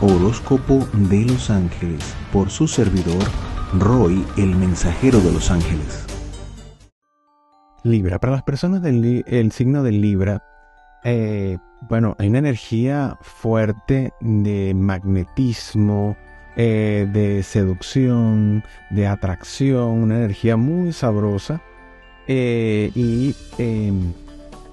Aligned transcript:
Horóscopo 0.00 0.86
de 0.92 1.24
los 1.24 1.50
Ángeles 1.50 2.14
por 2.32 2.50
su 2.50 2.68
servidor 2.68 3.22
Roy, 3.74 4.24
el 4.36 4.54
mensajero 4.54 5.18
de 5.20 5.32
los 5.32 5.50
ángeles. 5.50 6.06
Libra, 7.82 8.20
para 8.20 8.34
las 8.34 8.42
personas 8.44 8.80
del 8.82 9.50
signo 9.52 9.82
de 9.82 9.92
Libra, 9.92 10.42
eh, 11.04 11.58
bueno, 11.88 12.14
hay 12.18 12.28
una 12.28 12.38
energía 12.38 13.18
fuerte 13.20 14.12
de 14.20 14.72
magnetismo, 14.72 16.16
eh, 16.56 17.08
de 17.12 17.42
seducción, 17.42 18.62
de 18.90 19.06
atracción, 19.06 19.88
una 19.88 20.16
energía 20.16 20.56
muy 20.56 20.92
sabrosa 20.92 21.60
eh, 22.26 22.90
y 22.94 23.34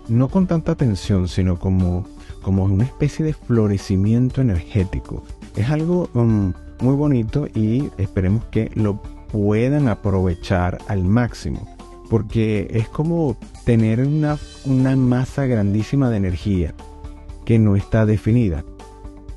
no 0.07 0.28
con 0.30 0.46
tanta 0.46 0.76
tensión, 0.76 1.28
sino 1.28 1.57
como, 1.57 2.07
como 2.46 2.66
una 2.66 2.84
especie 2.84 3.25
de 3.25 3.34
florecimiento 3.34 4.39
energético. 4.39 5.23
Es 5.55 5.68
algo 5.71 6.11
um, 6.14 6.54
muy 6.79 6.96
bonito 6.96 7.47
y 7.56 7.89
esperemos 7.97 8.46
que 8.52 8.69
lo 8.75 9.02
puedan 9.32 9.88
aprovechar 9.88 10.78
al 10.88 11.04
máximo. 11.04 11.68
Porque 12.07 12.68
es 12.69 12.88
como 12.88 13.36
tener 13.64 14.00
una, 14.02 14.38
una 14.66 14.96
masa 14.96 15.47
grandísima 15.47 16.11
de 16.11 16.18
energía 16.18 16.75
que 17.46 17.57
no 17.57 17.75
está 17.75 18.05
definida. 18.05 18.64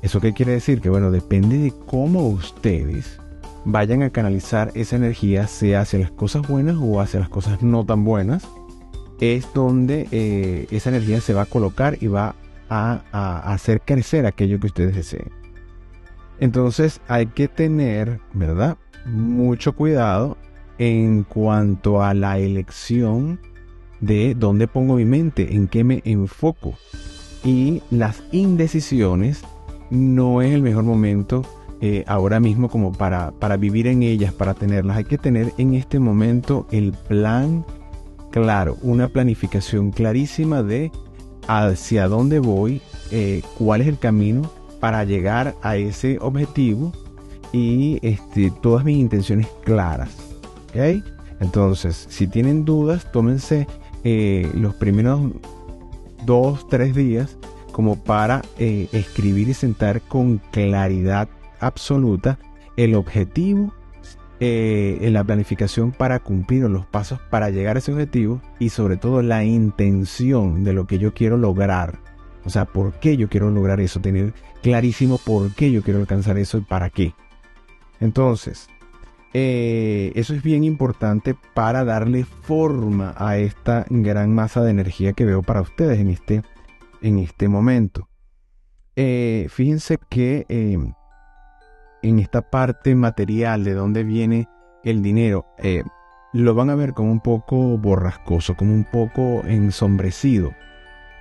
¿Eso 0.03 0.21
qué 0.21 0.33
quiere 0.33 0.51
decir? 0.51 0.79
Que 0.79 0.91
bueno, 0.91 1.09
depende 1.09 1.57
de 1.57 1.73
cómo 1.87 2.27
ustedes 2.27 3.19
vayan 3.65 4.03
a 4.03 4.11
canalizar 4.11 4.69
esa 4.75 4.97
energía, 4.97 5.47
sea 5.47 5.81
hacia 5.81 5.97
las 5.97 6.11
cosas 6.11 6.47
buenas 6.47 6.77
o 6.79 7.01
hacia 7.01 7.19
las 7.19 7.29
cosas 7.29 7.63
no 7.63 7.83
tan 7.87 8.05
buenas, 8.05 8.47
es 9.19 9.47
donde 9.55 10.07
eh, 10.11 10.67
esa 10.69 10.89
energía 10.89 11.21
se 11.21 11.33
va 11.33 11.41
a 11.41 11.47
colocar 11.47 11.97
y 12.01 12.05
va 12.05 12.35
a, 12.69 13.01
a 13.11 13.53
hacer 13.53 13.81
crecer 13.81 14.25
aquello 14.25 14.59
que 14.59 14.67
ustedes 14.67 14.95
deseen. 14.95 15.31
Entonces 16.39 17.01
hay 17.07 17.27
que 17.27 17.47
tener, 17.47 18.19
¿verdad? 18.33 18.77
Mucho 19.05 19.73
cuidado 19.73 20.37
en 20.77 21.23
cuanto 21.23 22.01
a 22.01 22.13
la 22.13 22.39
elección 22.39 23.39
de 23.99 24.35
dónde 24.35 24.67
pongo 24.67 24.95
mi 24.95 25.05
mente, 25.05 25.53
en 25.55 25.67
qué 25.67 25.83
me 25.83 26.01
enfoco. 26.05 26.75
Y 27.43 27.81
las 27.91 28.23
indecisiones 28.31 29.43
no 29.89 30.41
es 30.41 30.53
el 30.53 30.61
mejor 30.61 30.83
momento 30.83 31.43
eh, 31.81 32.03
ahora 32.07 32.39
mismo 32.39 32.69
como 32.69 32.91
para, 32.91 33.31
para 33.31 33.57
vivir 33.57 33.87
en 33.87 34.03
ellas, 34.03 34.33
para 34.33 34.53
tenerlas. 34.53 34.97
Hay 34.97 35.05
que 35.05 35.17
tener 35.17 35.53
en 35.57 35.73
este 35.73 35.99
momento 35.99 36.67
el 36.71 36.93
plan 36.93 37.65
claro, 38.31 38.77
una 38.81 39.07
planificación 39.07 39.91
clarísima 39.91 40.63
de 40.63 40.91
hacia 41.49 42.07
dónde 42.07 42.37
voy, 42.37 42.79
eh, 43.09 43.41
cuál 43.57 43.81
es 43.81 43.87
el 43.87 43.97
camino 43.97 44.51
para 44.79 45.03
llegar 45.03 45.55
a 45.63 45.77
ese 45.77 46.19
objetivo 46.21 46.93
y 47.51 47.97
este, 48.03 48.51
todas 48.61 48.85
mis 48.85 48.97
intenciones 48.97 49.47
claras. 49.63 50.11
¿okay? 50.69 51.03
Entonces, 51.39 52.05
si 52.07 52.27
tienen 52.27 52.65
dudas, 52.65 53.11
tómense 53.11 53.67
eh, 54.03 54.49
los 54.53 54.75
primeros 54.75 55.31
dos, 56.23 56.67
tres 56.69 56.93
días 56.93 57.35
como 57.71 57.95
para 57.95 58.43
eh, 58.59 58.87
escribir 58.91 59.49
y 59.49 59.55
sentar 59.55 60.01
con 60.01 60.39
claridad 60.51 61.29
absoluta 61.59 62.37
el 62.77 62.93
objetivo 62.93 63.73
eh, 64.39 64.97
en 65.01 65.13
la 65.13 65.23
planificación 65.23 65.91
para 65.91 66.19
cumplir 66.19 66.63
los 66.63 66.85
pasos 66.85 67.19
para 67.29 67.49
llegar 67.49 67.75
a 67.75 67.79
ese 67.79 67.91
objetivo 67.91 68.41
y 68.59 68.69
sobre 68.69 68.97
todo 68.97 69.21
la 69.21 69.43
intención 69.43 70.63
de 70.63 70.73
lo 70.73 70.87
que 70.87 70.99
yo 70.99 71.13
quiero 71.13 71.37
lograr 71.37 71.99
o 72.45 72.49
sea, 72.49 72.65
¿por 72.65 72.93
qué 72.93 73.17
yo 73.17 73.29
quiero 73.29 73.51
lograr 73.51 73.79
eso? 73.79 73.99
Tener 73.99 74.33
clarísimo 74.61 75.17
por 75.17 75.53
qué 75.53 75.71
yo 75.71 75.81
quiero 75.81 75.99
alcanzar 75.99 76.37
eso 76.37 76.57
y 76.57 76.61
para 76.61 76.89
qué. 76.89 77.13
Entonces, 77.99 78.69
eh, 79.33 80.11
eso 80.15 80.33
es 80.33 80.41
bien 80.41 80.63
importante 80.63 81.35
para 81.53 81.83
darle 81.83 82.23
forma 82.23 83.13
a 83.17 83.37
esta 83.37 83.85
gran 83.89 84.33
masa 84.33 84.63
de 84.63 84.71
energía 84.71 85.13
que 85.13 85.25
veo 85.25 85.43
para 85.43 85.61
ustedes 85.61 85.99
en 85.99 86.09
este, 86.09 86.41
en 87.01 87.19
este 87.19 87.47
momento. 87.47 88.09
Eh, 88.95 89.47
fíjense 89.49 89.97
que 90.09 90.45
en 92.01 92.19
esta 92.19 92.41
parte 92.41 92.95
material 92.95 93.63
de 93.63 93.73
dónde 93.73 94.03
viene 94.03 94.47
el 94.83 95.01
dinero, 95.01 95.45
eh, 95.57 95.83
lo 96.33 96.53
van 96.55 96.69
a 96.69 96.75
ver 96.75 96.93
como 96.93 97.11
un 97.11 97.19
poco 97.19 97.77
borrascoso, 97.77 98.55
como 98.55 98.73
un 98.73 98.85
poco 98.85 99.43
ensombrecido 99.45 100.51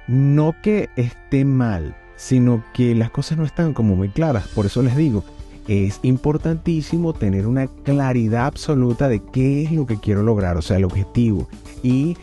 no 0.09 0.57
que 0.63 0.89
esté 0.97 1.45
mal, 1.45 1.95
sino 2.17 2.65
que 2.73 2.95
las 2.95 3.11
cosas 3.11 3.39
no 3.39 3.45
están 3.45 3.75
como 3.75 3.95
muy 3.95 4.09
claras. 4.09 4.49
Por 4.49 4.67
eso 4.67 4.83
les 4.83 4.97
digo, 4.97 5.23
es 5.69 6.01
importantísimo 6.03 7.13
tener 7.13 7.47
una 7.47 7.69
claridad 7.85 8.47
absoluta 8.47 9.09
de 9.09 9.23
qué 9.23 9.63
es 9.63 9.73
lo 9.73 9.87
que 9.87 10.01
quiero 10.01 10.23
lograr, 10.23 10.57
o 10.57 10.63
sea, 10.63 10.79
el 10.79 10.85
objetivo. 10.85 11.47
Y 11.83 12.17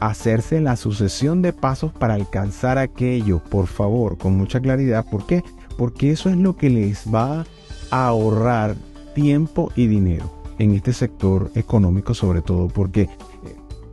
hacerse 0.00 0.60
la 0.60 0.76
sucesión 0.76 1.40
de 1.40 1.52
pasos 1.52 1.92
para 1.92 2.14
alcanzar 2.14 2.76
aquello, 2.76 3.38
por 3.38 3.68
favor, 3.68 4.18
con 4.18 4.36
mucha 4.36 4.60
claridad. 4.60 5.06
¿Por 5.08 5.24
qué? 5.24 5.42
Porque 5.78 6.10
eso 6.10 6.28
es 6.28 6.36
lo 6.36 6.56
que 6.56 6.70
les 6.70 7.06
va 7.12 7.46
ahorrar 7.90 8.76
tiempo 9.14 9.72
y 9.76 9.86
dinero 9.86 10.32
en 10.58 10.74
este 10.74 10.92
sector 10.92 11.50
económico 11.54 12.14
sobre 12.14 12.42
todo, 12.42 12.68
porque 12.68 13.08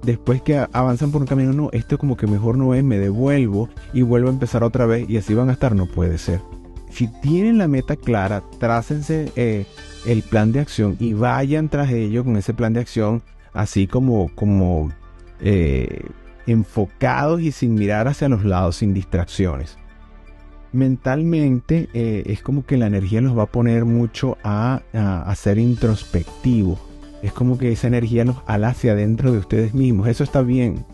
después 0.04 0.42
que 0.42 0.66
avanzan 0.72 1.12
por 1.12 1.22
un 1.22 1.28
camino, 1.28 1.54
no, 1.54 1.70
esto 1.72 1.98
como 1.98 2.16
que 2.16 2.28
mejor 2.28 2.58
no 2.58 2.74
es, 2.74 2.84
me 2.84 2.98
devuelvo 2.98 3.70
y 3.94 4.02
vuelvo 4.02 4.30
a 4.30 4.34
empezar 4.34 4.64
otra 4.64 4.86
vez 4.86 5.10
y 5.10 5.18
así 5.18 5.34
van 5.34 5.50
a 5.50 5.54
estar, 5.54 5.76
no 5.76 5.86
puede 5.88 6.18
ser. 6.18 6.42
Si 6.92 7.08
tienen 7.22 7.58
la 7.58 7.68
meta 7.68 7.96
clara, 7.96 8.44
trácense 8.60 9.32
eh, 9.36 9.66
el 10.06 10.22
plan 10.22 10.52
de 10.52 10.62
acción 10.62 10.96
y 11.00 11.14
vayan 11.14 11.70
tras 11.70 11.92
ello 11.92 12.24
con 12.24 12.38
ese 12.38 12.54
plan 12.54 12.74
de 12.74 12.80
acción, 12.80 13.22
así 13.54 13.88
como, 13.88 14.30
como 14.34 14.92
eh, 15.42 16.06
enfocados 16.48 17.42
y 17.42 17.52
sin 17.52 17.76
mirar 17.76 18.08
hacia 18.08 18.30
los 18.30 18.46
lados, 18.46 18.78
sin 18.78 18.94
distracciones. 18.94 19.78
Mentalmente 20.76 21.90
eh, 21.94 22.24
es 22.28 22.42
como 22.42 22.66
que 22.66 22.78
la 22.78 22.88
energía 22.88 23.22
los 23.22 23.38
va 23.38 23.44
a 23.44 23.52
poner 23.52 23.86
mucho 23.86 24.38
a, 24.44 24.82
a, 24.94 25.22
a 25.22 25.36
ser 25.36 25.58
introspectivos, 25.58 26.80
es 27.26 27.34
como 27.34 27.58
que 27.58 27.72
esa 27.72 27.88
energía 27.88 28.24
nos 28.24 28.38
ala 28.46 28.68
hacia 28.68 28.92
adentro 28.92 29.32
de 29.32 29.40
ustedes 29.40 29.74
mismos. 29.74 30.08
Eso 30.08 30.24
está 30.24 30.44
bien. 30.44 30.86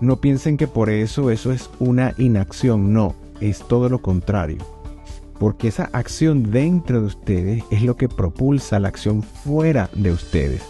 No 0.00 0.20
piensen 0.20 0.56
que 0.56 0.68
por 0.68 0.88
eso 0.88 1.32
eso 1.32 1.50
es 1.50 1.68
una 1.80 2.14
inacción. 2.16 2.92
No, 2.92 3.16
es 3.40 3.66
todo 3.66 3.88
lo 3.88 4.00
contrario. 4.00 4.58
Porque 5.40 5.68
esa 5.68 5.90
acción 5.92 6.52
dentro 6.52 7.00
de 7.00 7.06
ustedes 7.06 7.64
es 7.70 7.82
lo 7.82 7.96
que 7.96 8.08
propulsa 8.08 8.78
la 8.78 8.88
acción 8.88 9.22
fuera 9.22 9.90
de 9.94 10.12
ustedes. 10.12 10.62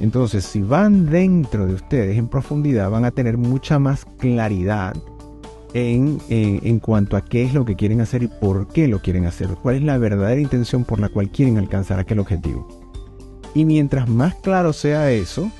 Entonces, 0.00 0.44
si 0.44 0.60
van 0.60 1.06
dentro 1.06 1.66
de 1.66 1.74
ustedes 1.74 2.18
en 2.18 2.26
profundidad, 2.26 2.90
van 2.90 3.04
a 3.04 3.12
tener 3.12 3.36
mucha 3.38 3.78
más 3.78 4.04
claridad 4.18 4.96
en, 5.74 6.18
en, 6.28 6.78
cuanto 6.80 7.16
a 7.16 7.24
qué 7.24 7.44
es 7.44 7.54
lo 7.54 7.64
que 7.64 7.76
quieren 7.76 8.00
hacer 8.00 8.22
y 8.22 8.28
por 8.28 8.68
qué 8.68 8.88
lo 8.88 9.00
quieren 9.00 9.26
hacer. 9.26 9.48
Cuál 9.62 9.76
es 9.76 9.82
la 9.82 9.98
verdadera 9.98 10.40
intención 10.40 10.84
por 10.84 11.00
la 11.00 11.08
cual 11.08 11.30
quieren 11.30 11.58
alcanzar 11.58 11.98
aquel 11.98 12.18
objetivo. 12.18 12.68
Y 13.54 13.64
mientras 13.64 14.08
más 14.08 14.34
claro 14.36 14.72
sea 14.72 15.10
eso, 15.10 15.50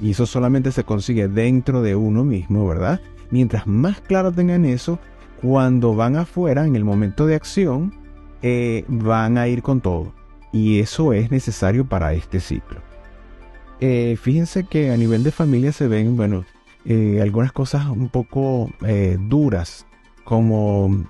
y 0.00 0.12
eso 0.12 0.26
solamente 0.26 0.72
se 0.72 0.84
consigue 0.84 1.28
dentro 1.28 1.82
de 1.82 1.94
uno 1.94 2.24
mismo, 2.24 2.66
¿verdad? 2.66 3.00
Mientras 3.30 3.66
más 3.66 4.00
claro 4.00 4.32
tengan 4.32 4.64
eso, 4.64 4.98
cuando 5.40 5.94
van 5.94 6.16
afuera, 6.16 6.66
en 6.66 6.76
el 6.76 6.84
momento 6.84 7.26
de 7.26 7.34
acción, 7.34 7.94
eh, 8.42 8.84
van 8.88 9.38
a 9.38 9.48
ir 9.48 9.62
con 9.62 9.80
todo. 9.80 10.12
Y 10.52 10.80
eso 10.80 11.12
es 11.12 11.30
necesario 11.30 11.88
para 11.88 12.12
este 12.12 12.40
ciclo. 12.40 12.80
Eh, 13.80 14.16
fíjense 14.20 14.64
que 14.64 14.90
a 14.90 14.96
nivel 14.96 15.22
de 15.22 15.30
familia 15.30 15.72
se 15.72 15.88
ven, 15.88 16.16
bueno, 16.16 16.44
eh, 16.84 17.20
algunas 17.22 17.52
cosas 17.52 17.86
un 17.86 18.08
poco 18.08 18.70
duras, 19.18 19.86
como 20.24 21.04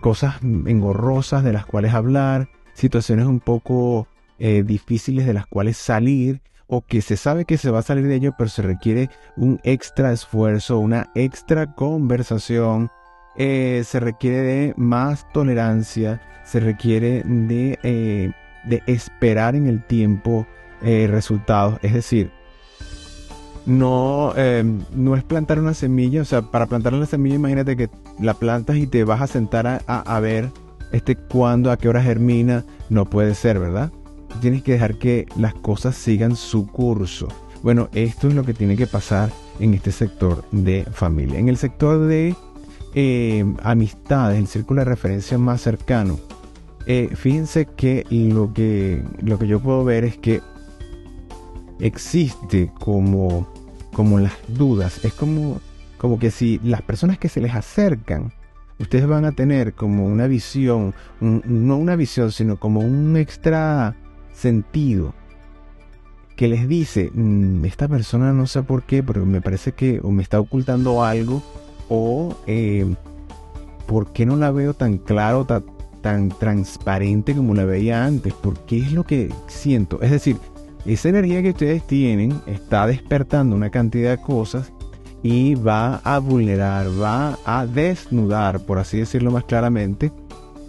cosas 0.00 0.36
engorrosas 0.42 1.42
de 1.42 1.52
las 1.52 1.66
cuales 1.66 1.92
hablar, 1.94 2.48
situaciones 2.74 3.26
un 3.26 3.40
poco 3.40 4.08
eh, 4.38 4.62
difíciles 4.64 5.26
de 5.26 5.32
las 5.32 5.46
cuales 5.46 5.76
salir 5.76 6.40
o 6.66 6.82
que 6.82 7.02
se 7.02 7.16
sabe 7.16 7.44
que 7.44 7.56
se 7.56 7.70
va 7.70 7.80
a 7.80 7.82
salir 7.82 8.06
de 8.06 8.16
ello, 8.16 8.34
pero 8.36 8.50
se 8.50 8.62
requiere 8.62 9.10
un 9.36 9.60
extra 9.62 10.12
esfuerzo, 10.12 10.78
una 10.78 11.10
extra 11.14 11.72
conversación, 11.74 12.90
eh, 13.36 13.82
se 13.84 14.00
requiere 14.00 14.38
de 14.38 14.74
más 14.76 15.30
tolerancia, 15.32 16.20
se 16.44 16.60
requiere 16.60 17.22
de, 17.24 17.78
eh, 17.82 18.32
de 18.64 18.82
esperar 18.86 19.54
en 19.54 19.66
el 19.66 19.84
tiempo 19.84 20.46
resultados, 20.82 21.78
es 21.80 21.94
decir, 21.94 22.30
no, 23.66 24.34
no 24.94 25.16
es 25.16 25.24
plantar 25.24 25.58
una 25.58 25.74
semilla, 25.74 26.22
o 26.22 26.24
sea, 26.24 26.42
para 26.42 26.66
plantar 26.66 26.94
una 26.94 27.06
semilla 27.06 27.36
imagínate 27.36 27.76
que 27.76 27.90
la 28.20 28.34
plantas 28.34 28.76
y 28.76 28.86
te 28.86 29.04
vas 29.04 29.22
a 29.22 29.26
sentar 29.26 29.66
a, 29.66 29.76
a 29.86 30.20
ver 30.20 30.50
este 30.92 31.16
cuándo, 31.16 31.70
a 31.70 31.76
qué 31.76 31.88
hora 31.88 32.02
germina, 32.02 32.64
no 32.90 33.04
puede 33.06 33.34
ser, 33.34 33.58
¿verdad? 33.58 33.90
tienes 34.40 34.62
que 34.62 34.72
dejar 34.72 34.96
que 34.96 35.26
las 35.36 35.54
cosas 35.54 35.96
sigan 35.96 36.36
su 36.36 36.66
curso. 36.66 37.28
Bueno, 37.62 37.88
esto 37.94 38.28
es 38.28 38.34
lo 38.34 38.44
que 38.44 38.54
tiene 38.54 38.76
que 38.76 38.86
pasar 38.86 39.30
en 39.58 39.74
este 39.74 39.92
sector 39.92 40.44
de 40.50 40.84
familia. 40.92 41.38
En 41.38 41.48
el 41.48 41.56
sector 41.56 42.06
de 42.06 42.34
eh, 42.94 43.44
amistades, 43.62 44.38
el 44.38 44.46
círculo 44.46 44.80
de 44.80 44.86
referencia 44.86 45.38
más 45.38 45.62
cercano, 45.62 46.18
eh, 46.86 47.10
fíjense 47.14 47.66
que 47.66 48.04
lo, 48.10 48.52
que 48.52 49.02
lo 49.22 49.38
que 49.38 49.46
yo 49.46 49.60
puedo 49.60 49.84
ver 49.84 50.04
es 50.04 50.18
que 50.18 50.42
existe 51.80 52.70
como, 52.80 53.48
como 53.92 54.18
las 54.18 54.34
dudas. 54.48 55.04
Es 55.04 55.12
como, 55.14 55.60
como 55.98 56.18
que 56.18 56.30
si 56.30 56.60
las 56.62 56.82
personas 56.82 57.18
que 57.18 57.28
se 57.28 57.40
les 57.40 57.54
acercan, 57.54 58.32
ustedes 58.78 59.06
van 59.06 59.24
a 59.24 59.32
tener 59.32 59.74
como 59.74 60.06
una 60.06 60.26
visión, 60.26 60.94
no 61.20 61.76
una 61.76 61.96
visión, 61.96 62.32
sino 62.32 62.58
como 62.58 62.80
un 62.80 63.16
extra 63.16 63.96
sentido 64.32 65.14
que 66.36 66.48
les 66.48 66.68
dice, 66.68 67.10
mm, 67.14 67.64
esta 67.64 67.88
persona 67.88 68.32
no 68.32 68.46
sé 68.46 68.62
por 68.62 68.82
qué, 68.82 69.02
pero 69.02 69.24
me 69.24 69.40
parece 69.40 69.72
que 69.72 70.00
o 70.02 70.10
me 70.10 70.22
está 70.22 70.40
ocultando 70.40 71.04
algo 71.04 71.42
o 71.88 72.36
eh, 72.46 72.94
por 73.86 74.12
qué 74.12 74.26
no 74.26 74.36
la 74.36 74.50
veo 74.50 74.74
tan 74.74 74.98
claro, 74.98 75.44
tan, 75.44 75.64
tan 76.00 76.30
transparente 76.30 77.34
como 77.34 77.54
la 77.54 77.64
veía 77.64 78.04
antes, 78.04 78.32
porque 78.34 78.78
es 78.78 78.92
lo 78.92 79.04
que 79.04 79.32
siento. 79.46 80.02
Es 80.02 80.10
decir, 80.10 80.36
esa 80.86 81.08
energía 81.08 81.42
que 81.42 81.50
ustedes 81.50 81.86
tienen 81.86 82.40
está 82.46 82.86
despertando 82.86 83.56
una 83.56 83.70
cantidad 83.70 84.10
de 84.10 84.22
cosas 84.22 84.72
y 85.22 85.54
va 85.54 85.96
a 86.04 86.18
vulnerar, 86.18 86.86
va 87.00 87.38
a 87.46 87.66
desnudar, 87.66 88.66
por 88.66 88.78
así 88.78 88.98
decirlo 88.98 89.30
más 89.30 89.44
claramente, 89.44 90.12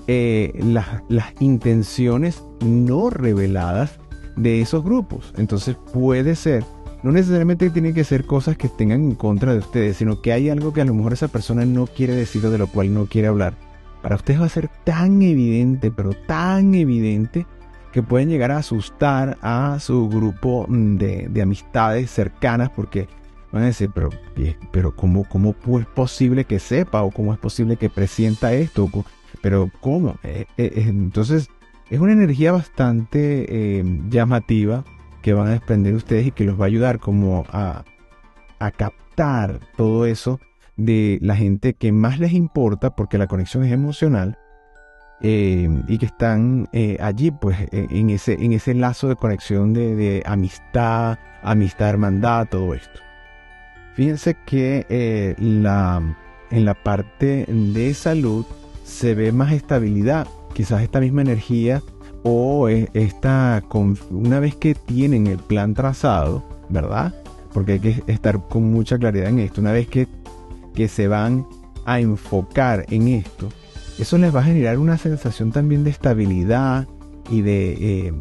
eh, 0.08 0.54
las, 0.64 1.04
las 1.10 1.34
intenciones 1.42 2.42
no 2.66 3.10
reveladas 3.10 4.00
de 4.38 4.62
esos 4.62 4.84
grupos. 4.84 5.34
Entonces 5.38 5.76
puede 5.94 6.36
ser, 6.36 6.64
no 7.04 7.12
necesariamente 7.12 7.70
tiene 7.70 7.94
que 7.94 8.04
ser 8.04 8.26
cosas 8.26 8.56
que 8.56 8.70
tengan 8.70 9.02
en 9.02 9.16
contra 9.16 9.52
de 9.52 9.60
ustedes, 9.60 9.98
sino 9.98 10.22
que 10.22 10.32
hay 10.32 10.50
algo 10.50 10.72
que 10.74 10.82
a 10.82 10.86
lo 10.86 10.94
mejor 10.94 11.14
esa 11.14 11.28
persona 11.28 11.66
no 11.66 11.88
quiere 11.88 12.16
decir 12.16 12.46
o 12.46 12.50
de 12.50 12.58
lo 12.58 12.68
cual 12.68 12.94
no 12.94 13.08
quiere 13.08 13.28
hablar. 13.28 13.56
Para 14.02 14.16
ustedes 14.16 14.40
va 14.40 14.46
a 14.46 14.50
ser 14.50 14.70
tan 14.84 15.22
evidente, 15.22 15.92
pero 15.92 16.12
tan 16.28 16.76
evidente, 16.76 17.46
que 17.96 18.04
pueden 18.04 18.28
llegar 18.28 18.52
a 18.52 18.58
asustar 18.58 19.38
a 19.42 19.80
su 19.80 20.10
grupo 20.10 20.66
de, 20.68 21.30
de 21.30 21.42
amistades 21.42 22.12
cercanas 22.12 22.70
porque 22.70 23.08
van 23.54 23.64
a 23.64 23.68
decir, 23.68 23.90
pero, 23.96 24.10
pero 24.74 24.94
¿cómo, 24.94 25.24
¿cómo 25.24 25.56
es 25.80 25.86
posible 25.86 26.44
que 26.44 26.60
sepa 26.60 27.04
o 27.04 27.12
cómo 27.12 27.32
es 27.32 27.40
posible 27.40 27.78
que 27.78 27.90
presienta 27.90 28.52
esto? 28.52 28.90
Pero 29.42 29.72
¿cómo? 29.80 30.18
Eh, 30.24 30.46
eh, 30.58 30.74
entonces 30.88 31.48
es 31.90 32.00
una 32.02 32.12
energía 32.12 32.52
bastante 32.52 33.46
eh, 33.48 34.02
llamativa 34.10 34.84
que 35.22 35.34
van 35.34 35.48
a 35.48 35.52
desprender 35.52 35.94
ustedes 35.94 36.28
y 36.28 36.32
que 36.32 36.44
los 36.44 36.60
va 36.60 36.66
a 36.66 36.68
ayudar 36.68 37.00
como 37.00 37.46
a, 37.48 37.86
captar 38.76 39.62
todo 39.78 40.06
eso 40.06 40.42
de 40.76 41.18
la 41.22 41.38
gente 41.38 41.76
que 41.76 41.94
más 41.94 42.20
les 42.20 42.34
importa 42.34 42.94
porque 42.94 43.18
la 43.18 43.28
conexión 43.28 43.64
es 43.64 43.72
emocional 43.72 44.38
eh, 45.22 45.70
y 45.88 45.98
que 45.98 46.06
están 46.06 46.68
eh, 46.74 46.98
allí 47.00 47.32
pues 47.32 47.58
en, 47.72 48.10
ese, 48.10 48.34
en 48.34 48.54
ese 48.54 48.74
lazo 48.74 49.08
de 49.08 49.16
conexión 49.16 49.74
de, 49.74 50.24
amistad, 50.26 51.18
amistad, 51.42 51.90
hermandad, 51.90 52.48
todo 52.50 52.74
esto. 52.74 53.00
Fíjense 53.96 54.36
que 54.46 55.36
la, 55.40 56.02
en 56.52 56.66
la 56.66 56.74
parte 56.74 57.46
de 57.48 57.94
salud 57.94 58.46
se 58.84 59.16
ve 59.16 59.32
más 59.32 59.54
estabilidad 59.54 60.28
quizás 60.56 60.82
esta 60.82 61.00
misma 61.00 61.22
energía 61.22 61.82
o 62.24 62.70
e, 62.70 62.90
esta, 62.94 63.62
una 64.10 64.40
vez 64.40 64.56
que 64.56 64.74
tienen 64.74 65.28
el 65.28 65.38
plan 65.38 65.76
trazado, 65.76 66.44
¿verdad? 66.70 67.14
Porque 67.54 67.74
hay 67.74 67.80
que 67.80 68.04
estar 68.08 68.48
con 68.48 68.72
mucha 68.72 68.98
claridad 68.98 69.30
en 69.30 69.40
esto, 69.40 69.62
una 69.62 69.72
vez 69.72 69.88
que, 69.88 70.08
que 70.74 70.88
se 70.88 71.08
van 71.08 71.46
a 71.86 72.00
enfocar 72.00 72.86
en 72.90 73.10
esto, 73.10 73.50
eso 74.00 74.18
les 74.18 74.36
va 74.36 74.42
a 74.42 74.44
generar 74.44 74.78
una 74.78 74.98
sensación 74.98 75.52
también 75.52 75.84
de 75.84 75.90
estabilidad 75.90 76.88
y 77.30 77.42
de, 77.42 78.08
eh, 78.08 78.14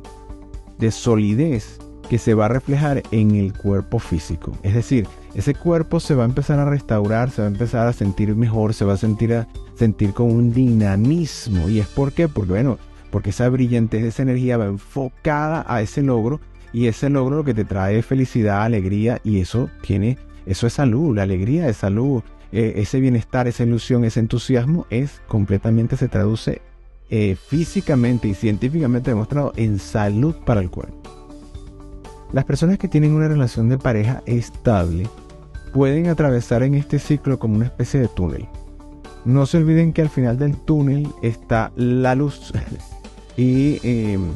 de 0.79 0.91
solidez 0.91 1.79
que 2.09 2.19
se 2.19 2.35
va 2.35 2.47
a 2.47 2.49
reflejar 2.49 3.03
en 3.11 3.35
el 3.35 3.53
cuerpo 3.53 3.99
físico. 3.99 4.53
Es 4.63 4.75
decir, 4.75 5.07
ese 5.35 5.55
cuerpo 5.55 6.01
se 6.01 6.15
va 6.15 6.25
a 6.25 6.27
empezar 6.27 6.59
a 6.59 6.65
restaurar, 6.65 7.31
se 7.31 7.43
va 7.43 7.49
a 7.49 7.51
empezar 7.51 7.87
a 7.89 7.93
sentir 7.93 8.35
mejor, 8.37 8.75
se 8.75 8.85
va 8.85 8.95
a 8.95 8.99
sentir, 8.99 9.35
a, 9.35 9.49
sentir 9.75 10.13
con 10.13 10.31
un 10.31 10.53
dinamismo. 10.53 11.69
¿Y 11.69 11.81
es 11.81 11.87
por 11.89 12.13
qué? 12.13 12.29
Porque, 12.29 12.53
bueno, 12.53 12.79
porque 13.11 13.31
esa 13.31 13.49
brillantez 13.49 14.05
esa 14.05 14.23
energía 14.23 14.57
va 14.57 14.67
enfocada 14.67 15.65
a 15.67 15.83
ese 15.83 16.03
logro 16.03 16.41
y 16.73 16.87
ese 16.89 17.09
logro 17.09 17.37
lo 17.37 17.45
que 17.45 17.55
te 17.55 17.65
trae 17.65 17.99
es 17.99 18.07
felicidad, 18.07 18.63
alegría 18.63 19.21
y 19.23 19.41
eso 19.41 19.71
tiene, 19.83 20.19
eso 20.47 20.67
es 20.67 20.73
salud, 20.73 21.15
la 21.15 21.23
alegría 21.23 21.69
es 21.69 21.77
salud, 21.77 22.23
e, 22.55 22.81
ese 22.81 23.01
bienestar, 23.01 23.49
esa 23.49 23.65
ilusión, 23.65 24.05
ese 24.05 24.21
entusiasmo 24.21 24.87
es 24.89 25.21
completamente 25.27 25.97
se 25.97 26.09
traduce 26.09 26.63
eh, 27.11 27.37
físicamente 27.37 28.29
y 28.29 28.35
científicamente 28.35 29.11
demostrado 29.11 29.53
en 29.57 29.81
salud 29.81 30.37
para 30.47 30.61
el 30.61 30.71
cuerpo. 30.71 30.97
Las 32.33 32.45
personas 32.45 32.79
que 32.79 32.89
tienen 32.89 33.13
una 33.13 33.29
relación 33.29 33.69
de 33.69 33.79
pareja 33.79 34.23
estable 34.27 35.09
pueden 35.73 36.07
atravesar 36.07 36.63
en 36.63 36.75
este 36.75 36.99
ciclo 36.99 37.39
como 37.39 37.57
una 37.57 37.67
especie 37.67 38.01
de 38.01 38.09
túnel. 38.09 38.49
No 39.25 39.47
se 39.47 39.59
olviden 39.59 39.93
que 39.93 40.03
al 40.03 40.09
final 40.09 40.39
del 40.39 40.57
túnel 40.57 41.09
está 41.23 41.73
la 41.75 42.15
luz. 42.15 42.53
y, 43.37 43.81
em, 43.83 44.31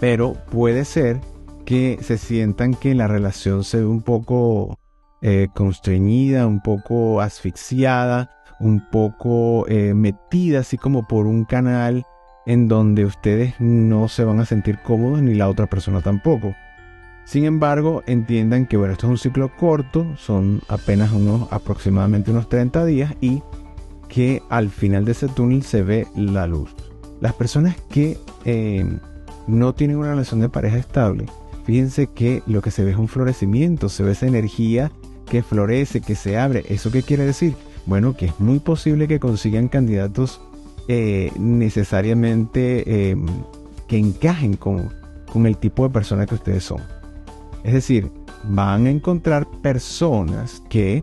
pero 0.00 0.34
puede 0.50 0.84
ser 0.84 1.20
que 1.64 1.98
se 2.02 2.18
sientan 2.18 2.74
que 2.74 2.94
la 2.94 3.06
relación 3.06 3.62
se 3.62 3.78
ve 3.78 3.86
un 3.86 4.02
poco 4.02 4.76
eh, 5.22 5.48
constreñida, 5.54 6.46
un 6.46 6.60
poco 6.60 7.20
asfixiada, 7.20 8.30
un 8.58 8.80
poco 8.90 9.66
eh, 9.68 9.94
metida 9.94 10.60
así 10.60 10.76
como 10.76 11.06
por 11.06 11.26
un 11.26 11.44
canal 11.44 12.04
en 12.44 12.68
donde 12.68 13.04
ustedes 13.04 13.54
no 13.60 14.08
se 14.08 14.24
van 14.24 14.40
a 14.40 14.44
sentir 14.44 14.80
cómodos 14.82 15.22
ni 15.22 15.34
la 15.34 15.48
otra 15.48 15.66
persona 15.66 16.00
tampoco. 16.00 16.54
Sin 17.24 17.44
embargo, 17.44 18.02
entiendan 18.06 18.66
que 18.66 18.76
bueno, 18.76 18.94
esto 18.94 19.06
es 19.06 19.10
un 19.10 19.18
ciclo 19.18 19.56
corto, 19.56 20.06
son 20.16 20.60
apenas 20.68 21.12
unos 21.12 21.50
aproximadamente 21.52 22.32
unos 22.32 22.48
30 22.48 22.84
días 22.84 23.14
y 23.20 23.42
que 24.08 24.42
al 24.50 24.70
final 24.70 25.04
de 25.04 25.12
ese 25.12 25.28
túnel 25.28 25.62
se 25.62 25.82
ve 25.82 26.06
la 26.16 26.46
luz. 26.46 26.74
Las 27.20 27.32
personas 27.32 27.76
que 27.90 28.18
eh, 28.44 28.84
no 29.46 29.72
tienen 29.72 29.98
una 29.98 30.10
relación 30.10 30.40
de 30.40 30.48
pareja 30.48 30.78
estable, 30.78 31.26
fíjense 31.64 32.08
que 32.08 32.42
lo 32.46 32.60
que 32.60 32.72
se 32.72 32.84
ve 32.84 32.90
es 32.90 32.96
un 32.96 33.08
florecimiento, 33.08 33.88
se 33.88 34.02
ve 34.02 34.12
esa 34.12 34.26
energía 34.26 34.90
que 35.32 35.42
florece, 35.42 36.02
que 36.02 36.14
se 36.14 36.36
abre. 36.36 36.62
¿Eso 36.68 36.90
qué 36.90 37.02
quiere 37.02 37.24
decir? 37.24 37.54
Bueno, 37.86 38.14
que 38.14 38.26
es 38.26 38.38
muy 38.38 38.58
posible 38.58 39.08
que 39.08 39.18
consigan 39.18 39.68
candidatos 39.68 40.42
eh, 40.88 41.32
necesariamente 41.38 42.84
eh, 42.86 43.16
que 43.88 43.96
encajen 43.96 44.56
con, 44.56 44.92
con 45.32 45.46
el 45.46 45.56
tipo 45.56 45.84
de 45.84 45.94
persona 45.94 46.26
que 46.26 46.34
ustedes 46.34 46.64
son. 46.64 46.82
Es 47.64 47.72
decir, 47.72 48.10
van 48.44 48.84
a 48.84 48.90
encontrar 48.90 49.46
personas 49.62 50.62
que, 50.68 51.02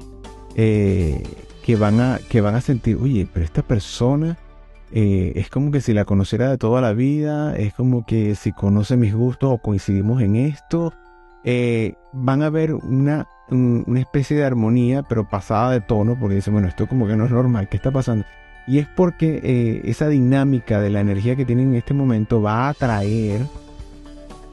eh, 0.54 1.24
que, 1.64 1.76
van, 1.76 2.00
a, 2.00 2.20
que 2.30 2.42
van 2.42 2.54
a 2.54 2.62
sentir, 2.62 2.98
oye, 3.02 3.28
pero 3.34 3.44
esta 3.44 3.64
persona 3.64 4.38
es 4.92 5.50
como 5.50 5.72
que 5.72 5.82
si 5.82 5.94
la 5.94 6.06
conociera 6.06 6.52
de 6.52 6.60
toda 6.60 6.82
la 6.82 6.94
vida, 6.94 7.56
es 7.56 7.74
como 7.74 8.06
que 8.06 8.36
si 8.36 8.52
conoce 8.52 8.96
mis 8.96 9.16
gustos 9.16 9.52
o 9.52 9.58
coincidimos 9.58 10.22
en 10.22 10.36
esto, 10.36 10.94
van 12.14 12.42
a 12.44 12.50
ver 12.50 12.74
una, 12.74 13.28
una 13.52 14.00
especie 14.00 14.38
de 14.38 14.46
armonía, 14.46 15.04
pero 15.04 15.28
pasada 15.28 15.72
de 15.72 15.82
tono, 15.82 16.18
porque 16.20 16.36
dicen, 16.36 16.54
bueno, 16.54 16.68
esto 16.68 16.88
como 16.88 17.08
que 17.08 17.16
no 17.16 17.26
es 17.26 17.32
normal, 17.32 17.68
¿qué 17.70 17.78
está 17.78 17.92
pasando? 17.92 18.26
Y 18.68 18.78
es 18.78 18.88
porque 18.88 19.82
esa 19.86 20.08
dinámica 20.08 20.80
de 20.80 20.92
la 20.92 21.00
energía 21.00 21.36
que 21.36 21.46
tienen 21.46 21.70
en 21.70 21.76
este 21.76 21.94
momento 21.94 22.42
va 22.42 22.68
a 22.68 22.70
atraer 22.70 23.42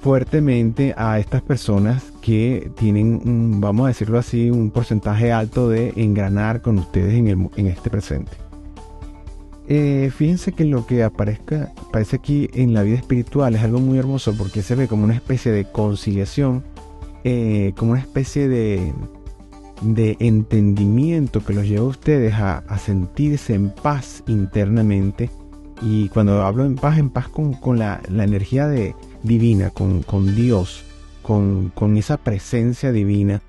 fuertemente 0.06 0.94
a 0.96 1.18
estas 1.18 1.42
personas 1.42 2.12
que 2.20 2.70
tienen, 2.78 3.60
vamos 3.60 3.86
a 3.86 3.88
decirlo 3.88 4.18
así, 4.18 4.50
un 4.50 4.70
porcentaje 4.70 5.32
alto 5.32 5.68
de 5.68 5.92
engranar 5.96 6.62
con 6.62 6.78
ustedes 6.78 7.14
en, 7.14 7.66
este 7.66 7.90
presente. 7.90 8.30
Eh, 9.68 10.12
fíjense 10.14 10.52
que 10.52 10.64
lo 10.64 10.86
que 10.86 11.02
aparezca, 11.02 11.72
aparece 11.88 12.16
aquí 12.16 12.48
en 12.54 12.72
la 12.72 12.84
vida 12.84 12.98
espiritual 12.98 13.56
es 13.56 13.62
algo 13.62 13.80
muy 13.80 13.98
hermoso 13.98 14.32
porque 14.38 14.62
se 14.62 14.76
ve 14.76 14.86
como 14.86 15.02
una 15.02 15.14
especie 15.14 15.50
de 15.50 15.64
conciliación, 15.64 16.62
eh, 17.28 17.72
como 17.76 17.90
una 17.90 18.00
especie 18.00 18.46
de, 18.46 18.94
de 19.82 20.16
entendimiento 20.20 21.44
que 21.44 21.54
los 21.54 21.66
lleva 21.66 21.84
a 21.84 21.88
ustedes 21.88 22.34
a, 22.34 22.62
sentirse 22.78 23.54
en 23.54 23.70
paz 23.70 24.22
internamente. 24.28 25.28
Y 25.82 26.08
cuando 26.10 26.40
hablo 26.42 26.64
en 26.64 26.76
paz, 26.76 26.98
en 26.98 27.10
paz 27.10 27.26
con, 27.26 27.80
la 27.80 28.00
energía 28.08 28.68
de, 28.68 28.94
divina, 29.24 29.70
con, 29.70 30.04
con 30.04 30.36
Dios, 30.36 30.84
con, 31.22 31.70
con, 31.70 31.96
esa 31.96 32.16
presencia 32.16 32.92
divina, 32.92 33.42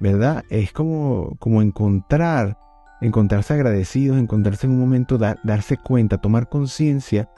¿verdad? 0.00 0.44
Es 0.50 0.72
como, 0.72 1.36
como 1.38 1.62
encontrar, 1.62 2.58
encontrarse 3.00 3.54
agradecidos, 3.54 4.18
encontrarse 4.18 4.66
en 4.66 4.72
un 4.72 4.80
momento, 4.80 5.18
darse 5.18 5.76
cuenta, 5.76 6.18
tomar 6.18 6.48
conciencia 6.48 7.30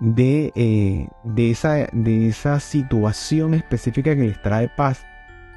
de, 0.00 0.52
eh, 0.56 1.06
de, 1.22 1.50
esa, 1.52 1.74
de 1.92 2.26
esa 2.26 2.58
situación 2.58 3.54
específica 3.54 4.16
que 4.16 4.22
les 4.22 4.42
trae 4.42 4.68
paz 4.68 5.04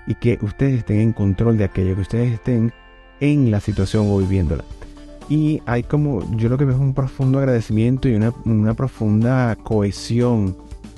y 0.07 0.15
que 0.15 0.37
ustedes 0.41 0.79
estén 0.79 0.99
en 0.99 1.13
control 1.13 1.57
de 1.57 1.65
aquello, 1.65 1.95
que 1.95 2.01
ustedes 2.01 2.33
estén 2.33 2.73
en 3.19 3.51
la 3.51 3.59
situación 3.59 4.07
o 4.09 4.17
viviéndola. 4.17 4.63
y 5.27 5.61
hay 5.65 5.83
como, 5.83 6.21
yo 6.35 6.49
lo 6.49 6.57
que 6.57 6.65
veo 6.65 6.75
es 6.75 6.81
un 6.81 6.93
profundo 6.93 7.39
agradecimiento 7.39 8.07
y 8.07 8.15
una, 8.15 8.73
profunda 8.75 9.55
cohesión 9.55 10.55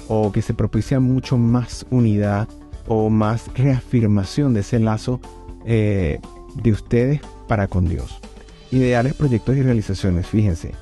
o 0.10 0.32
que 0.32 0.42
se 0.42 0.54
propicia 0.54 1.00
mucho 1.00 1.38
más 1.38 1.86
unidad 1.90 2.48
o 2.88 3.10
más 3.10 3.50
reafirmación 3.56 4.54
de 4.54 4.62
ese 4.62 4.80
lazo 4.80 5.22
eh, 5.66 6.20
de 6.56 6.72
ustedes 6.72 7.22
para 7.48 7.68
con 7.68 7.88
Dios. 7.88 8.20
Ideales, 8.72 9.14
proyectos 9.14 9.56
y 9.56 9.62
realizaciones, 9.62 10.28
fíjense, 10.28 10.74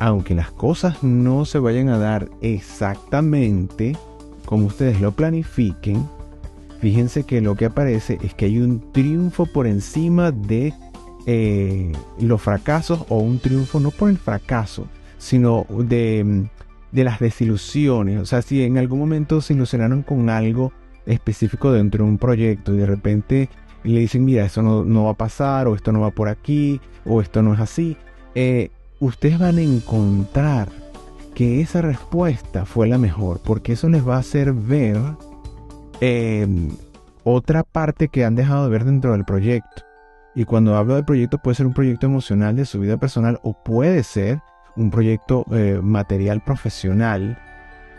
aunque 0.00 0.34
las 0.34 0.50
cosas 0.50 1.02
no 1.02 1.44
se 1.44 1.58
vayan 1.58 1.88
a 1.88 1.98
dar 1.98 2.28
exactamente 2.40 3.96
como 4.44 4.66
ustedes 4.66 5.00
lo 5.00 5.12
planifiquen, 5.12 6.08
fíjense 6.80 7.24
que 7.24 7.40
lo 7.40 7.54
que 7.54 7.66
aparece 7.66 8.18
es 8.22 8.34
que 8.34 8.46
hay 8.46 8.58
un 8.58 8.92
triunfo 8.92 9.46
por 9.46 9.66
encima 9.66 10.30
de 10.30 10.72
eh, 11.26 11.92
los 12.20 12.40
fracasos 12.40 13.04
o 13.08 13.18
un 13.18 13.38
triunfo 13.38 13.80
no 13.80 13.90
por 13.90 14.08
el 14.08 14.18
fracaso, 14.18 14.86
sino 15.18 15.66
de, 15.68 16.48
las 16.92 17.18
desilusiones. 17.18 18.20
O 18.20 18.26
sea, 18.26 18.42
si 18.42 18.62
en 18.62 18.78
algún 18.78 18.98
momento 18.98 19.40
se 19.40 19.54
ilusionaron 19.54 20.02
con 20.02 20.30
algo 20.30 20.72
específico 21.06 21.72
dentro 21.72 22.04
de 22.04 22.10
un 22.10 22.18
proyecto 22.18 22.74
y 22.74 22.78
de 22.78 22.86
repente 22.86 23.48
le 23.84 24.00
dicen, 24.00 24.24
mira, 24.24 24.44
eso 24.44 24.62
no, 24.62 25.04
va 25.04 25.10
a 25.10 25.14
pasar, 25.14 25.68
o 25.68 25.74
esto 25.74 25.92
no 25.92 26.00
va 26.00 26.10
por 26.10 26.28
aquí, 26.28 26.80
o 27.04 27.20
esto 27.20 27.42
no 27.42 27.54
es 27.54 27.60
así, 27.60 27.96
eh, 28.34 28.70
ustedes 29.00 29.38
van 29.38 29.58
a 29.58 29.62
encontrar 29.62 30.68
que 31.34 31.60
esa 31.60 31.82
respuesta 31.82 32.64
fue 32.64 32.88
la 32.88 32.98
mejor, 32.98 33.40
porque 33.44 33.72
eso 33.72 33.88
les 33.88 34.06
va 34.06 34.16
a 34.16 34.20
hacer 34.20 34.52
ver 34.52 34.98
em, 36.00 36.70
otra 37.24 37.62
parte 37.62 38.08
que 38.08 38.24
han 38.24 38.34
dejado 38.34 38.64
de 38.64 38.70
ver 38.70 38.84
dentro 38.84 39.12
del 39.12 39.24
proyecto. 39.24 39.82
Y 40.34 40.44
cuando 40.44 40.76
hablo 40.76 40.94
de 40.94 41.02
proyecto 41.02 41.38
puede 41.38 41.56
ser 41.56 41.66
un 41.66 41.74
proyecto 41.74 42.06
emocional 42.06 42.56
de 42.56 42.64
su 42.64 42.80
vida 42.80 42.96
personal 42.96 43.40
o 43.42 43.54
puede 43.62 44.02
ser 44.02 44.40
un 44.76 44.90
proyecto 44.90 45.44
eh, 45.50 45.80
material 45.82 46.42
profesional. 46.42 47.38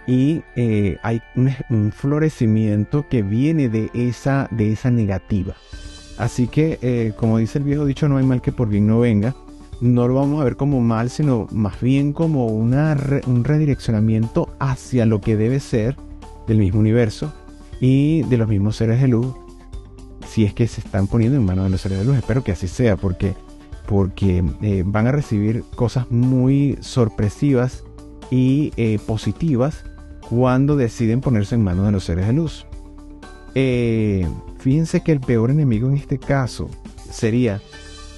Y 0.07 0.41
eh, 0.55 0.97
hay 1.03 1.21
un, 1.35 1.91
florecimiento 1.91 3.07
que 3.07 3.21
viene 3.21 3.69
de 3.69 3.91
esa, 3.93 4.47
de 4.51 4.71
esa 4.71 4.89
negativa. 4.89 5.53
Así 6.17 6.47
que, 6.47 6.79
eh, 6.81 7.13
como 7.15 7.37
dice 7.37 7.59
el 7.59 7.65
viejo 7.65 7.85
dicho, 7.85 8.09
no 8.09 8.17
hay 8.17 8.25
mal 8.25 8.41
que 8.41 8.51
por 8.51 8.69
bien 8.69 8.87
no 8.87 8.99
venga. 8.99 9.35
No 9.81 10.07
lo 10.07 10.15
vamos 10.15 10.41
a 10.41 10.45
ver 10.45 10.55
como 10.55 10.81
mal, 10.81 11.09
sino 11.09 11.47
más 11.51 11.79
bien 11.79 12.13
como 12.13 12.47
una 12.47 12.97
un 13.27 13.43
redireccionamiento 13.43 14.49
hacia 14.59 15.05
lo 15.05 15.21
que 15.21 15.37
debe 15.37 15.59
ser 15.59 15.95
del 16.47 16.57
mismo 16.57 16.79
universo 16.79 17.31
y 17.79 18.24
de 18.24 18.38
los 18.38 18.48
mismos 18.48 18.75
seres 18.75 19.01
de 19.01 19.07
luz 19.07 19.33
si 20.29 20.45
es 20.45 20.53
que 20.53 20.67
se 20.67 20.81
están 20.81 21.07
poniendo 21.07 21.38
en 21.38 21.45
manos 21.45 21.65
de 21.65 21.69
los 21.71 21.81
seres 21.81 22.00
de 22.00 22.05
luz. 22.05 22.17
Espero 22.17 22.43
que 22.43 22.51
así 22.51 22.67
sea, 22.67 22.95
porque, 22.95 23.36
porque 23.88 24.43
eh, 24.62 24.83
van 24.86 25.07
a 25.07 25.12
recibir 25.12 25.63
cosas 25.75 26.09
muy 26.12 26.77
sorpresivas 26.81 27.83
y 28.29 28.71
eh, 28.77 29.00
positivas 29.05 29.86
cuando 30.29 30.75
deciden 30.75 31.21
ponerse 31.21 31.55
en 31.55 31.63
manos 31.63 31.86
de 31.86 31.91
los 31.91 32.03
seres 32.03 32.27
de 32.27 32.33
luz. 32.33 32.67
Eh, 33.55 34.27
fíjense 34.59 35.01
que 35.01 35.12
el 35.12 35.19
peor 35.19 35.50
enemigo 35.50 35.89
en 35.89 35.95
este 35.95 36.19
caso 36.19 36.69
sería 37.09 37.59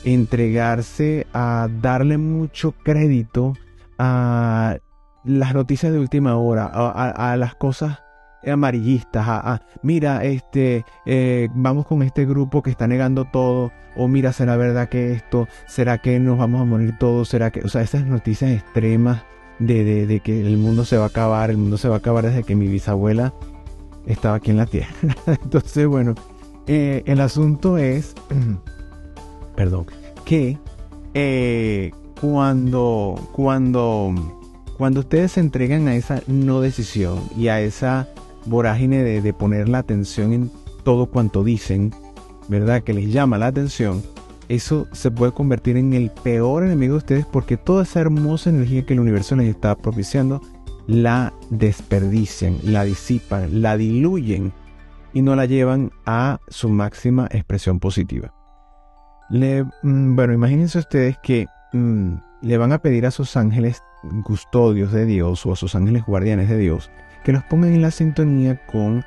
entregarse 0.03 1.27
a 1.31 1.69
darle 1.81 2.17
mucho 2.17 2.73
crédito 2.83 3.53
a 3.97 4.79
las 5.23 5.53
noticias 5.53 5.93
de 5.93 5.99
última 5.99 6.35
hora, 6.35 6.65
a 6.65 7.37
las 7.37 7.55
cosas 7.55 8.00
amarillistas, 8.45 9.25
a, 9.27 9.61
mira, 9.81 10.23
este, 10.23 10.85
eh, 11.05 11.49
vamos 11.53 11.85
con 11.85 12.03
este 12.03 12.25
grupo 12.25 12.61
que 12.61 12.69
está 12.69 12.87
negando 12.87 13.25
todo, 13.25 13.71
o 13.95 14.07
mira, 14.07 14.33
será 14.33 14.57
verdad 14.57 14.89
que 14.89 15.13
esto, 15.13 15.47
será 15.67 15.97
que 15.99 16.19
nos 16.19 16.37
vamos 16.37 16.61
a 16.61 16.65
morir 16.65 16.97
todos, 16.97 17.29
será 17.29 17.51
que, 17.51 17.61
o 17.61 17.69
sea, 17.69 17.81
esas 17.81 18.05
noticias 18.05 18.51
extremas 18.51 19.23
de, 19.59 20.07
de, 20.07 20.19
que 20.21 20.41
el 20.41 20.57
mundo 20.57 20.85
se 20.85 20.97
va 20.97 21.05
a 21.05 21.07
acabar, 21.07 21.49
el 21.51 21.57
mundo 21.57 21.77
se 21.77 21.87
va 21.87 21.95
a 21.95 21.97
acabar 21.99 22.25
desde 22.25 22.43
que 22.43 22.55
mi 22.55 22.67
bisabuela 22.67 23.33
estaba 24.05 24.35
aquí 24.35 24.51
en 24.51 24.57
la 24.57 24.65
tierra. 24.65 24.95
Entonces, 25.27 25.87
bueno, 25.87 26.15
eh, 26.67 27.03
el 27.05 27.21
asunto 27.21 27.77
es, 27.77 28.15
perdón, 29.55 29.85
que 30.25 30.57
eh, 31.13 31.91
cuando, 32.19 33.15
cuando, 33.33 34.13
cuando 34.77 35.01
ustedes 35.01 35.33
se 35.33 35.39
entregan 35.39 35.87
a 35.87 35.95
esa 35.95 36.21
no 36.27 36.61
decisión 36.61 37.19
y 37.37 37.49
a 37.49 37.61
esa 37.61 38.07
vorágine 38.45 39.03
de, 39.03 39.33
poner 39.33 39.69
la 39.69 39.79
atención 39.79 40.33
en 40.33 40.51
todo 40.83 41.07
cuanto 41.07 41.43
dicen, 41.43 41.93
¿verdad? 42.47 42.83
Que 42.83 42.93
les 42.93 43.11
llama 43.11 43.37
la 43.37 43.47
atención, 43.47 44.01
eso 44.49 44.87
se 44.91 45.11
puede 45.11 45.31
convertir 45.31 45.77
en 45.77 45.93
el 45.93 46.09
peor 46.09 46.63
enemigo 46.63 46.93
de 46.93 46.97
ustedes 46.97 47.25
porque 47.25 47.57
toda 47.57 47.83
esa 47.83 48.01
hermosa 48.01 48.49
energía 48.49 48.85
que 48.85 48.93
el 48.93 48.99
universo 48.99 49.35
les 49.35 49.47
está 49.47 49.75
propiciando 49.75 50.41
la 50.87 51.33
desperdician, 51.49 52.57
la 52.63 52.83
disipan, 52.83 53.61
la 53.61 53.77
diluyen 53.77 54.51
y 55.13 55.21
no 55.21 55.35
la 55.35 55.45
llevan 55.45 55.91
a 56.05 56.39
su 56.47 56.69
máxima 56.69 57.27
expresión 57.31 57.79
positiva. 57.79 58.33
Le, 59.29 59.63
mm, 59.83 60.15
bueno, 60.15 60.33
imagínense 60.33 60.79
ustedes 60.79 61.17
que 61.23 61.45
mm, 61.73 62.13
le 62.41 62.57
van 62.57 62.73
a 62.73 62.79
pedir 62.79 63.05
a 63.05 63.11
sus 63.11 63.37
ángeles 63.37 63.81
custodios 64.23 64.91
de 64.91 65.05
Dios 65.05 65.45
o 65.45 65.53
a 65.53 65.55
sus 65.55 65.75
ángeles 65.75 66.03
guardianes 66.05 66.49
de 66.49 66.57
Dios 66.57 66.89
que 67.23 67.31
los 67.31 67.43
pongan 67.43 67.73
en 67.73 67.81
la 67.81 67.91
sintonía 67.91 68.65
con 68.65 69.05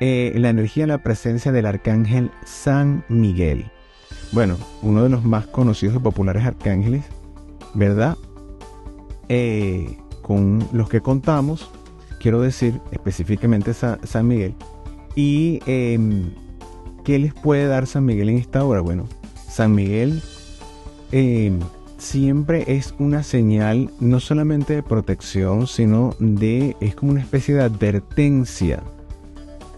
eh, 0.00 0.32
la 0.36 0.48
energía, 0.48 0.86
la 0.86 0.98
presencia 0.98 1.52
del 1.52 1.66
arcángel 1.66 2.30
San 2.44 3.04
Miguel. 3.08 3.70
Bueno, 4.32 4.56
uno 4.82 5.02
de 5.02 5.08
los 5.08 5.24
más 5.24 5.46
conocidos 5.46 5.96
y 5.96 5.98
populares 5.98 6.44
arcángeles, 6.44 7.04
¿verdad? 7.74 8.16
Eh, 9.28 9.98
con 10.22 10.66
los 10.72 10.88
que 10.88 11.00
contamos, 11.00 11.70
quiero 12.20 12.40
decir 12.40 12.80
específicamente 12.92 13.74
San 13.74 14.28
Miguel. 14.28 14.54
¿Y 15.16 15.60
em, 15.66 16.32
qué 17.04 17.18
les 17.18 17.34
puede 17.34 17.66
dar 17.66 17.86
San 17.86 18.04
Miguel 18.04 18.28
en 18.28 18.38
esta 18.38 18.64
hora? 18.64 18.80
Bueno, 18.80 19.06
San 19.48 19.74
Miguel 19.74 20.22
em, 21.12 21.58
siempre 22.00 22.64
es 22.66 22.94
una 22.98 23.22
señal 23.22 23.90
no 24.00 24.20
solamente 24.20 24.74
de 24.74 24.82
protección, 24.82 25.66
sino 25.66 26.14
de, 26.18 26.76
es 26.80 26.94
como 26.94 27.12
una 27.12 27.20
especie 27.20 27.54
de 27.54 27.62
advertencia 27.62 28.82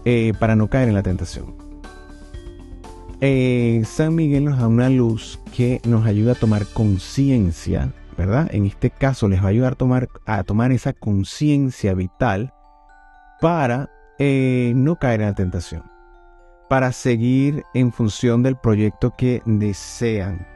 eh, 0.05 0.33
para 0.39 0.55
no 0.55 0.69
caer 0.69 0.87
en 0.89 0.95
la 0.95 1.03
tentación. 1.03 1.55
Eh, 3.21 3.83
San 3.85 4.15
Miguel 4.15 4.45
nos 4.45 4.59
da 4.59 4.67
una 4.67 4.89
luz 4.89 5.39
que 5.55 5.79
nos 5.85 6.05
ayuda 6.05 6.33
a 6.33 6.35
tomar 6.35 6.65
conciencia, 6.67 7.91
¿verdad? 8.17 8.49
En 8.53 8.65
este 8.65 8.89
caso 8.89 9.27
les 9.27 9.41
va 9.41 9.45
a 9.45 9.49
ayudar 9.49 9.73
a 9.73 9.75
tomar, 9.75 10.09
a 10.25 10.43
tomar 10.43 10.71
esa 10.71 10.93
conciencia 10.93 11.93
vital 11.93 12.53
para 13.39 13.89
eh, 14.19 14.73
no 14.75 14.97
caer 14.97 15.21
en 15.21 15.27
la 15.27 15.35
tentación, 15.35 15.83
para 16.69 16.91
seguir 16.91 17.63
en 17.73 17.91
función 17.91 18.43
del 18.43 18.55
proyecto 18.55 19.13
que 19.17 19.41
desean 19.45 20.52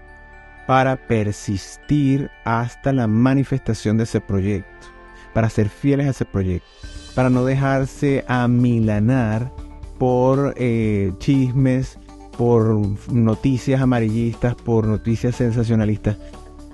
para 0.68 1.08
persistir 1.08 2.30
hasta 2.44 2.94
la 2.94 3.08
manifestación 3.08 3.98
de 3.98 4.04
ese 4.04 4.22
proyecto, 4.22 4.88
para 5.34 5.50
ser 5.50 5.70
fieles 5.70 6.08
a 6.08 6.12
ese 6.12 6.26
proyecto, 6.26 6.68
para 7.16 7.30
no 7.30 7.46
dejarse 7.46 8.26
amilanar 8.28 9.52
por 9.98 10.54
eh, 10.58 11.14
chismes, 11.20 11.98
por 12.38 12.78
noticias 13.12 13.82
amarillistas, 13.82 14.56
por 14.56 14.86
noticias 14.86 15.36
sensacionalistas. 15.36 16.18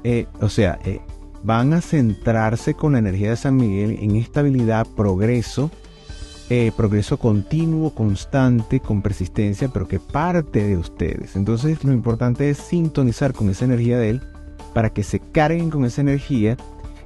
Eh, 0.04 0.26
o 0.42 0.50
sea, 0.50 0.80
eh, 0.84 1.00
van 1.44 1.74
a 1.74 1.80
centrarse 1.82 2.74
con 2.74 2.94
la 2.94 3.00
energía 3.00 3.30
de 3.30 3.38
San 3.38 3.56
Miguel 3.56 3.98
en 4.02 4.16
estabilidad, 4.16 4.88
progreso, 4.96 5.72
eh, 6.56 6.72
progreso 6.72 7.18
continuo, 7.18 7.96
constante, 7.96 8.80
con 8.80 9.02
persistencia, 9.02 9.70
pero 9.70 9.88
que 9.88 10.00
parte 10.00 10.64
de 10.64 10.78
ustedes. 10.78 11.36
Entonces 11.36 11.84
lo 11.84 11.94
importante 11.94 12.48
es 12.48 12.60
sintonizar 12.60 13.34
con 13.34 13.50
esa 13.50 13.66
energía 13.66 13.98
de 13.98 14.12
Él 14.12 14.22
para 14.72 14.92
que 14.92 15.02
se 15.02 15.20
carguen 15.20 15.72
con 15.72 15.84
esa 15.84 16.02
energía 16.02 16.56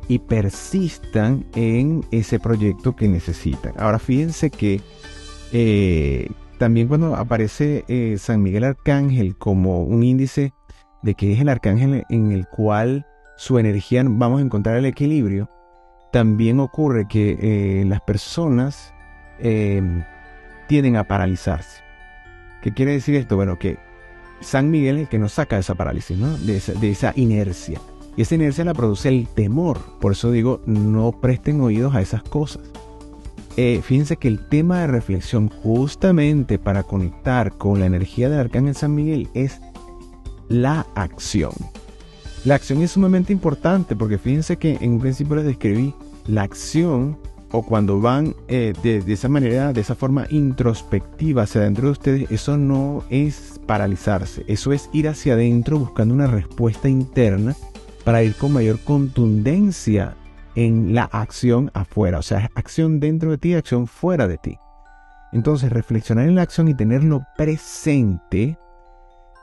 y 0.09 0.19
persistan 0.19 1.45
en 1.55 2.03
ese 2.11 2.41
proyecto 2.41 2.97
que 2.97 3.07
necesitan. 3.07 3.71
Ahora 3.77 3.99
fíjense 3.99 4.49
que 4.49 4.81
eh, 5.53 6.29
también 6.57 6.89
cuando 6.89 7.15
aparece 7.15 7.85
eh, 7.87 8.17
San 8.19 8.43
Miguel 8.43 8.65
Arcángel 8.65 9.37
como 9.37 9.81
un 9.81 10.03
índice 10.03 10.51
de 11.03 11.15
que 11.15 11.31
es 11.31 11.39
el 11.39 11.47
arcángel 11.47 12.03
en 12.09 12.33
el 12.33 12.47
cual 12.47 13.05
su 13.37 13.57
energía 13.59 14.03
vamos 14.05 14.41
a 14.41 14.43
encontrar 14.43 14.75
el 14.75 14.85
equilibrio, 14.85 15.49
también 16.11 16.59
ocurre 16.59 17.07
que 17.07 17.85
las 17.87 18.01
personas 18.01 18.93
eh, 19.39 19.81
tienden 20.67 20.95
a 20.95 21.05
paralizarse. 21.05 21.81
¿Qué 22.61 22.73
quiere 22.73 22.93
decir 22.93 23.15
esto? 23.15 23.35
Bueno, 23.35 23.57
que 23.57 23.77
San 24.41 24.69
Miguel 24.69 24.97
es 24.97 25.01
el 25.03 25.07
que 25.07 25.19
nos 25.19 25.33
saca 25.33 25.55
de 25.55 25.61
esa 25.61 25.75
parálisis, 25.75 26.17
de, 26.45 26.89
esa, 26.89 27.13
inercia. 27.15 27.79
Y 28.15 28.21
esa 28.21 28.35
inercia 28.35 28.65
la 28.65 28.73
produce 28.73 29.09
el 29.09 29.27
temor. 29.27 29.79
Por 29.99 30.13
eso 30.13 30.31
digo, 30.31 30.61
no 30.65 31.11
presten 31.11 31.61
oídos 31.61 31.95
a 31.95 32.01
esas 32.01 32.23
cosas. 32.23 32.63
Eh, 33.55 33.81
fíjense 33.83 34.17
que 34.17 34.27
el 34.27 34.47
tema 34.47 34.81
de 34.81 34.87
reflexión 34.87 35.49
justamente 35.49 36.59
para 36.59 36.83
conectar 36.83 37.53
con 37.53 37.79
la 37.79 37.87
energía 37.87 38.29
del 38.29 38.39
Arcángel 38.39 38.75
San 38.75 38.93
Miguel 38.93 39.29
es 39.33 39.59
la 40.47 40.85
acción. 40.95 41.53
La 42.45 42.55
acción 42.55 42.81
es 42.81 42.91
sumamente 42.91 43.33
importante 43.33 43.95
porque 43.95 44.17
fíjense 44.17 44.57
que 44.57 44.77
en 44.79 44.93
un 44.93 44.99
principio 44.99 45.35
les 45.35 45.45
describí 45.45 45.93
la 46.27 46.43
acción 46.43 47.17
o 47.51 47.63
cuando 47.63 48.01
van 48.01 48.35
eh, 48.47 48.73
de, 48.83 49.01
esa 49.11 49.29
manera, 49.29 49.73
de 49.73 49.81
esa 49.81 49.95
forma 49.95 50.27
introspectiva 50.29 51.43
hacia 51.43 51.61
adentro 51.61 51.85
de 51.85 51.91
ustedes, 51.91 52.31
eso 52.31 52.57
no 52.57 53.03
es 53.09 53.59
paralizarse, 53.65 54.43
eso 54.47 54.73
es 54.73 54.89
ir 54.93 55.07
hacia 55.07 55.33
adentro 55.33 55.79
buscando 55.79 56.13
una 56.13 56.27
respuesta 56.27 56.89
interna 56.89 57.55
para 58.03 58.23
ir 58.23 58.35
con 58.35 58.53
mayor 58.53 58.79
contundencia 58.79 60.15
en 60.55 60.95
la 60.95 61.03
acción 61.03 61.71
afuera, 61.73 62.19
o 62.19 62.23
sea, 62.23 62.49
acción 62.55 62.99
dentro 62.99 63.31
de 63.31 63.37
ti, 63.37 63.53
acción 63.53 63.87
fuera 63.87 64.27
de 64.27 64.37
ti. 64.37 64.57
Entonces, 65.33 65.71
reflexionar 65.71 66.27
en 66.27 66.35
la 66.35 66.41
acción 66.41 66.67
y 66.67 66.73
tenerlo 66.73 67.25
presente 67.37 68.57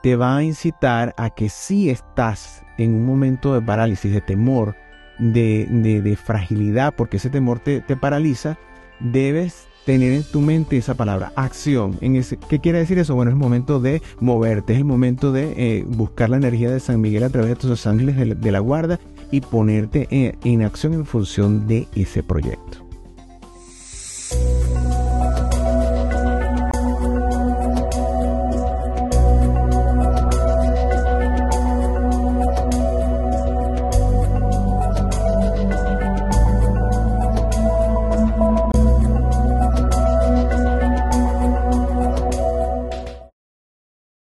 te 0.02 0.16
va 0.16 0.36
a 0.36 0.42
incitar 0.42 1.14
a 1.16 1.30
que 1.30 1.48
si 1.48 1.88
estás 1.88 2.62
en 2.78 2.94
un 2.94 3.06
momento 3.06 3.54
de 3.54 3.62
parálisis, 3.62 4.12
de 4.12 4.20
temor, 4.20 4.76
de, 5.18 6.18
fragilidad, 6.22 6.94
porque 6.94 7.18
ese 7.18 7.30
temor 7.30 7.60
te, 7.60 7.80
paraliza, 7.96 8.58
debes 9.00 9.66
tener 9.84 10.12
en 10.12 10.22
tu 10.24 10.40
mente 10.40 10.76
esa 10.76 10.94
palabra, 10.94 11.32
acción. 11.36 11.96
En 12.00 12.16
ese, 12.16 12.38
¿Qué 12.38 12.58
quiere 12.58 12.78
decir 12.78 12.98
eso? 12.98 13.14
Bueno, 13.14 13.30
es 13.30 13.34
el 13.34 13.40
momento 13.40 13.80
de 13.80 14.00
moverte, 14.20 14.72
es 14.72 14.78
el 14.78 14.84
momento 14.84 15.30
de 15.30 15.52
eh, 15.56 15.84
buscar 15.86 16.30
la 16.30 16.36
energía 16.38 16.70
de 16.70 16.80
San 16.80 17.00
Miguel 17.00 17.22
a 17.22 17.30
través 17.30 17.50
de 17.50 17.56
tus 17.56 17.86
ángeles 17.86 18.16
de, 18.16 18.52
la 18.52 18.60
guarda 18.60 18.98
y 19.30 19.40
ponerte 19.40 20.08
en 20.10 20.62
acción 20.62 20.94
en 20.94 21.04
función 21.04 21.66
de 21.66 21.86
ese 21.94 22.22
proyecto. 22.22 22.83